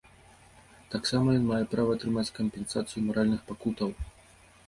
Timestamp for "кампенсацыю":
2.39-3.05